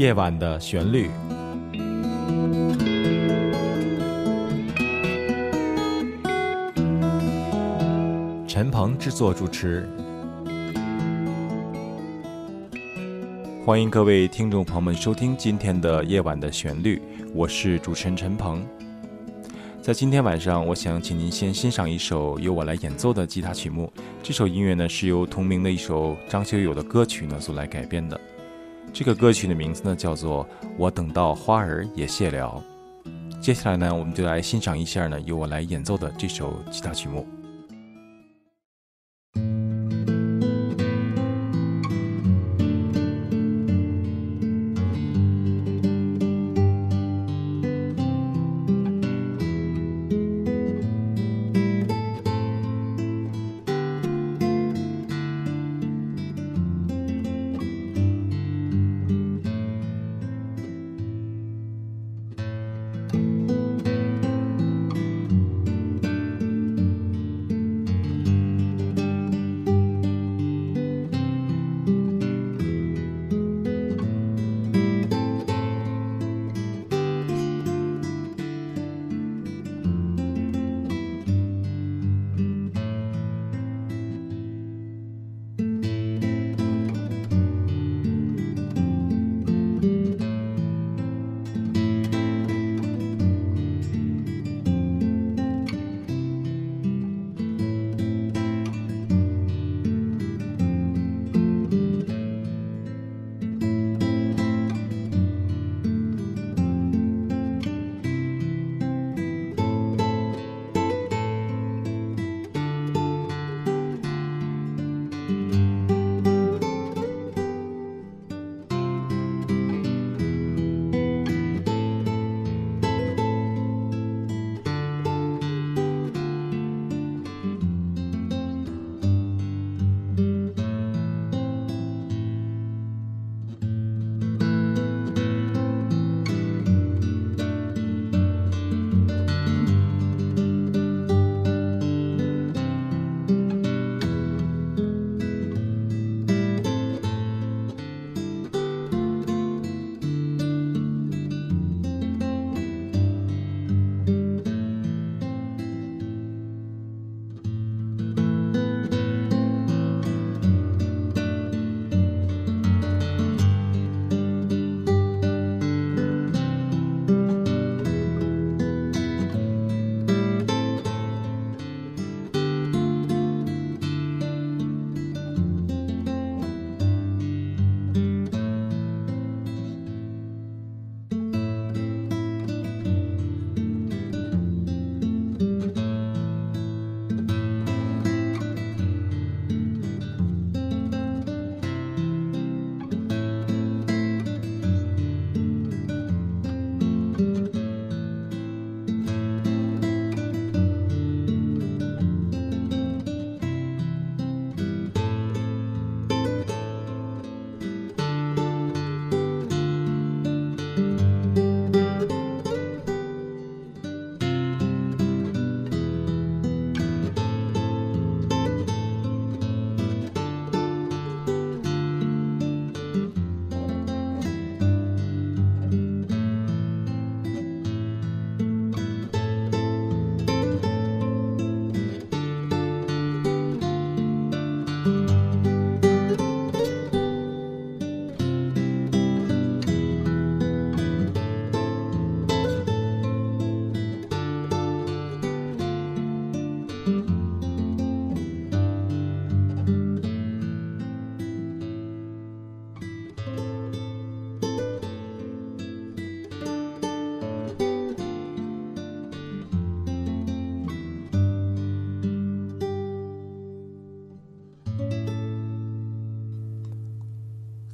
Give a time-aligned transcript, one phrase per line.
[0.00, 1.10] 夜晚的旋律。
[8.48, 9.86] 陈鹏制作主持，
[13.62, 17.02] 欢迎各位听众朋友们收听今天的夜晚的旋律，
[17.34, 18.66] 我是主持人陈鹏。
[19.82, 23.92] 在今天晚上，我想请您先欣赏一首由我来演奏的吉他曲目。
[24.22, 28.18] 这首音乐呢是由同名的一首张学友的歌曲呢所来改编的。
[28.92, 30.44] 这个歌曲的名字呢叫做
[30.76, 32.62] 《我等到花儿也谢了》。
[33.40, 37.26] 接下来呢，我们就来欣赏一下呢由我来演奏的这首吉他曲目。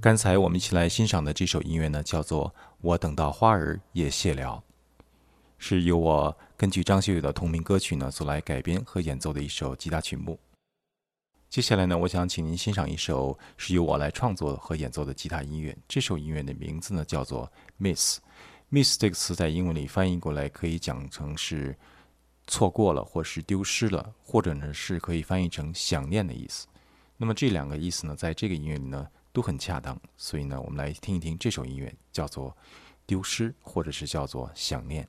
[0.07, 2.49] 刚才我们一起来欣赏的这首音乐呢，叫做
[2.81, 4.63] 《我等到花儿也谢了》，
[5.59, 10.39] 是由我根据张学友的同名歌曲呢所来改编和演奏的一首吉他曲目。
[11.49, 15.77] 接下来呢，我想请您欣赏一首是由我来创作和演奏的吉他音乐。
[15.89, 17.51] 这首音乐的名字呢叫做
[17.85, 18.19] 《Miss》
[18.71, 21.77] ，Miss 这个词在英文里翻译过来可以讲成是
[22.47, 26.69] 错过了，或是丢失了，或者呢是可以翻译成想念的意思。
[27.17, 29.05] 那么这两个意思呢，在这个音乐里呢。
[29.37, 30.01] 都很恰当。
[30.17, 32.51] 所以呢，我们来听一听这首音乐，叫做
[33.05, 35.07] 《丢失》，或者是叫做《想念》。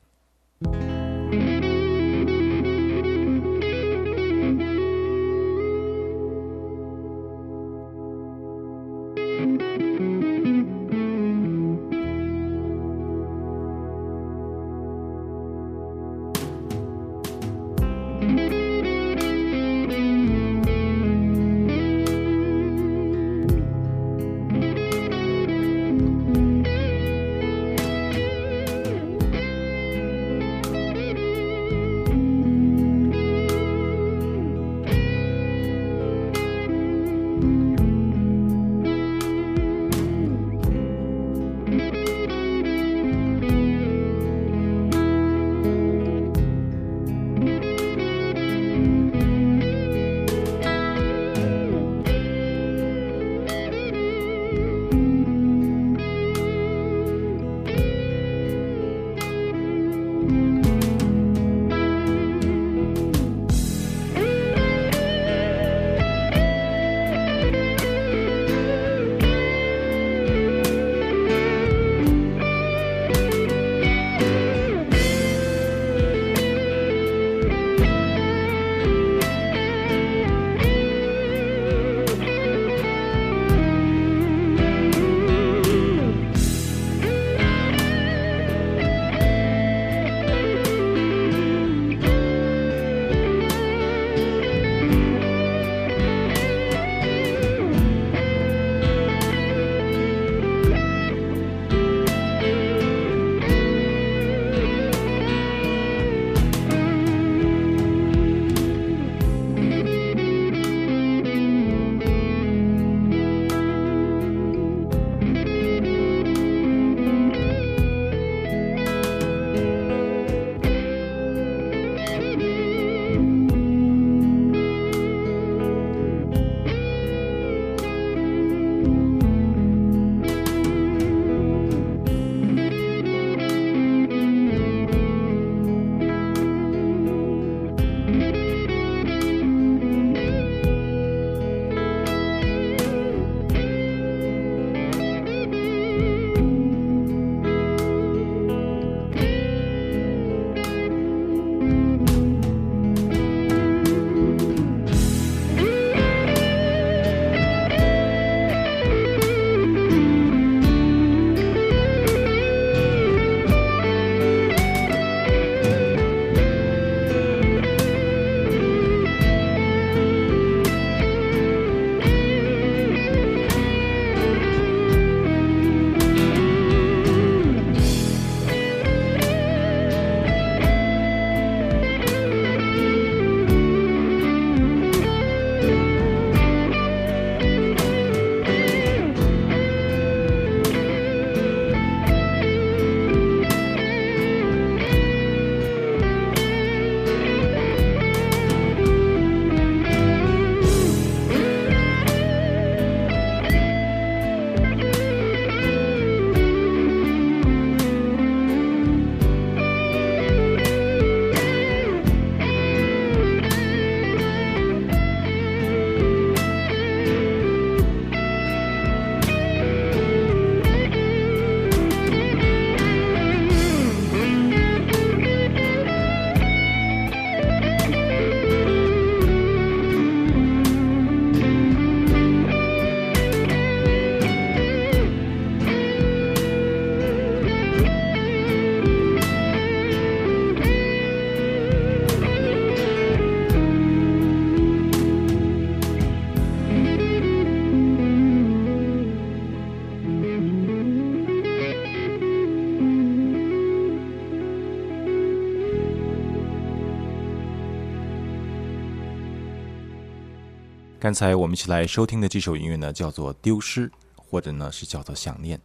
[261.07, 263.87] 刚才我们一起来收听的这首音乐呢，叫做《丢失》，
[264.17, 265.57] 或者呢是叫做《想念》。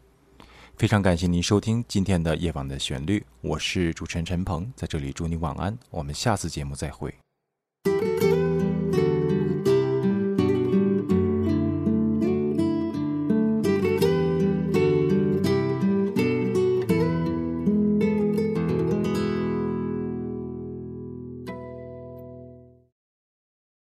[0.76, 7.21] 非常感谢您收听今天的夜晚的旋律，我是主持人陈鹏，在这里祝你晚安，我们下次节目再会。